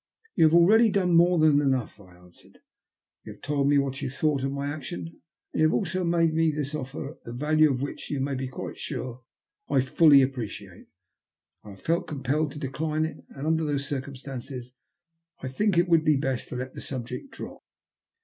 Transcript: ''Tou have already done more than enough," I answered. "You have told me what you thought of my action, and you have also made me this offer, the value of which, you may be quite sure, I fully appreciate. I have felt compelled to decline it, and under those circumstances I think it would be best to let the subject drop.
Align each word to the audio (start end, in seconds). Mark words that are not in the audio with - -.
''Tou 0.35 0.41
have 0.45 0.53
already 0.55 0.89
done 0.89 1.13
more 1.13 1.37
than 1.37 1.61
enough," 1.61 2.01
I 2.01 2.17
answered. 2.17 2.57
"You 3.23 3.33
have 3.33 3.43
told 3.43 3.69
me 3.69 3.77
what 3.77 4.01
you 4.01 4.09
thought 4.09 4.43
of 4.43 4.51
my 4.51 4.65
action, 4.67 5.21
and 5.53 5.61
you 5.61 5.61
have 5.67 5.75
also 5.75 6.03
made 6.03 6.33
me 6.33 6.49
this 6.51 6.73
offer, 6.73 7.19
the 7.23 7.31
value 7.31 7.69
of 7.71 7.83
which, 7.83 8.09
you 8.09 8.19
may 8.19 8.33
be 8.33 8.47
quite 8.47 8.79
sure, 8.79 9.21
I 9.69 9.81
fully 9.81 10.23
appreciate. 10.23 10.87
I 11.63 11.69
have 11.69 11.83
felt 11.83 12.07
compelled 12.07 12.51
to 12.53 12.57
decline 12.57 13.05
it, 13.05 13.23
and 13.29 13.45
under 13.45 13.63
those 13.63 13.87
circumstances 13.87 14.73
I 15.41 15.47
think 15.47 15.77
it 15.77 15.87
would 15.87 16.03
be 16.03 16.15
best 16.15 16.49
to 16.49 16.55
let 16.55 16.73
the 16.73 16.81
subject 16.81 17.29
drop. 17.31 17.61